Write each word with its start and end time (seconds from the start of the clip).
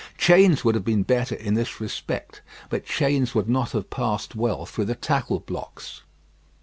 Chains 0.17 0.65
would 0.65 0.73
have 0.73 0.83
been 0.83 1.03
better 1.03 1.35
in 1.35 1.53
this 1.53 1.79
respect, 1.79 2.41
but 2.71 2.87
chains 2.87 3.35
would 3.35 3.47
not 3.47 3.73
have 3.73 3.91
passed 3.91 4.33
well 4.35 4.65
through 4.65 4.85
the 4.85 4.95
tackle 4.95 5.39
blocks. 5.41 6.01